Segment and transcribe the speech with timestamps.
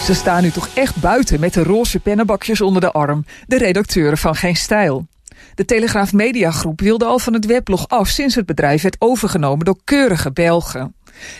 [0.00, 4.18] Ze staan nu toch echt buiten met de roze pennenbakjes onder de arm, de redacteuren
[4.18, 5.06] van Geen Stijl.
[5.54, 9.78] De Telegraaf Mediagroep wilde al van het weblog af sinds het bedrijf werd overgenomen door
[9.84, 10.94] keurige Belgen.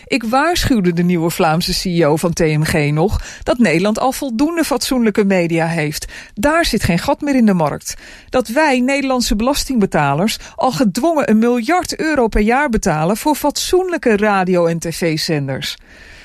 [0.06, 5.66] Ik waarschuwde de nieuwe Vlaamse CEO van TMG nog dat Nederland al voldoende fatsoenlijke media
[5.66, 6.12] heeft.
[6.34, 7.94] Daar zit geen gat meer in de markt.
[8.28, 14.66] Dat wij, Nederlandse belastingbetalers, al gedwongen een miljard euro per jaar betalen voor fatsoenlijke radio-
[14.66, 15.76] en tv-zenders.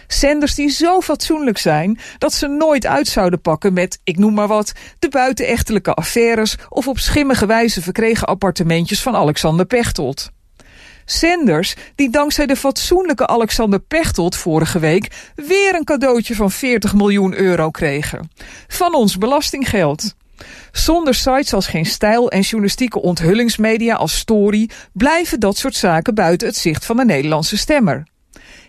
[0.07, 4.47] Zenders die zo fatsoenlijk zijn dat ze nooit uit zouden pakken met, ik noem maar
[4.47, 10.34] wat, de buitenechtelijke affaires of op schimmige wijze verkregen appartementjes van Alexander Pechtold.
[11.05, 17.34] Zenders die dankzij de fatsoenlijke Alexander Pechtold vorige week weer een cadeautje van 40 miljoen
[17.34, 18.31] euro kregen.
[18.67, 20.15] Van ons belastinggeld.
[20.71, 26.47] Zonder sites als Geen Stijl en journalistieke onthullingsmedia als Story blijven dat soort zaken buiten
[26.47, 28.07] het zicht van de Nederlandse stemmer.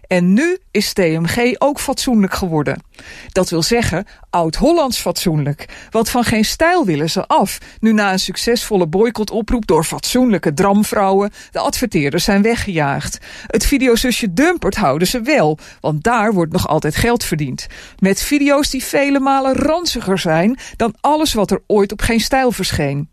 [0.07, 2.83] En nu is TMG ook fatsoenlijk geworden.
[3.29, 5.69] Dat wil zeggen, oud-Hollands fatsoenlijk.
[5.91, 7.59] Want van geen stijl willen ze af.
[7.81, 13.19] Nu na een succesvolle boycottoproep door fatsoenlijke dramvrouwen de adverteerders zijn weggejaagd.
[13.47, 17.67] Het videozusje Dumpert houden ze wel, want daar wordt nog altijd geld verdiend.
[17.99, 22.53] Met video's die vele malen ranziger zijn dan alles wat er ooit op geen stijl
[22.53, 23.09] verscheen.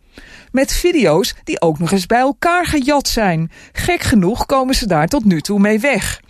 [0.51, 3.51] Met video's die ook nog eens bij elkaar gejat zijn.
[3.71, 6.21] Gek genoeg komen ze daar tot nu toe mee weg.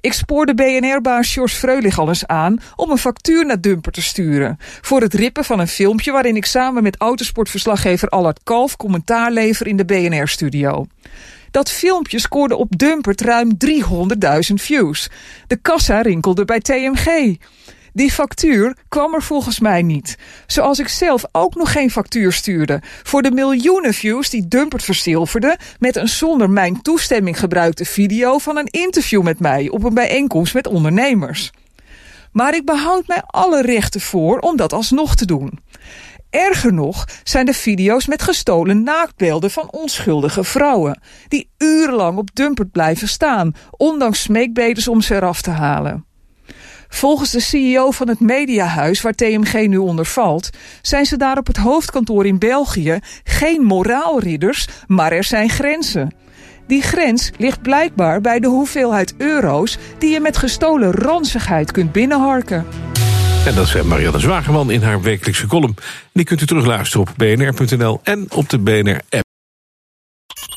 [0.00, 4.56] Ik spoorde BNR-baas George Freulich al eens aan om een factuur naar Dumper te sturen.
[4.80, 9.66] Voor het rippen van een filmpje waarin ik samen met autosportverslaggever Allard Kalf commentaar lever
[9.66, 10.86] in de BNR-studio.
[11.50, 15.08] Dat filmpje scoorde op Dumpert ruim 300.000 views.
[15.46, 17.36] De kassa rinkelde bij TMG.
[17.96, 20.18] Die factuur kwam er volgens mij niet.
[20.46, 25.58] Zoals ik zelf ook nog geen factuur stuurde voor de miljoenen views die Dumpert verzilverde
[25.78, 30.54] met een zonder mijn toestemming gebruikte video van een interview met mij op een bijeenkomst
[30.54, 31.50] met ondernemers.
[32.32, 35.58] Maar ik behoud mij alle rechten voor om dat alsnog te doen.
[36.30, 42.72] Erger nog zijn de video's met gestolen naaktbeelden van onschuldige vrouwen, die urenlang op Dumpert
[42.72, 46.04] blijven staan, ondanks smeekbedes om ze eraf te halen.
[46.94, 50.50] Volgens de CEO van het mediahuis waar TMG nu onder valt,
[50.82, 56.14] zijn ze daar op het hoofdkantoor in België geen moraalridders, maar er zijn grenzen.
[56.66, 62.66] Die grens ligt blijkbaar bij de hoeveelheid euro's die je met gestolen ranzigheid kunt binnenharken.
[63.46, 65.74] En dat zei Marianne Zwageman in haar wekelijkse column.
[66.12, 69.23] Die kunt u terugluisteren op bnr.nl en op de BNR-app.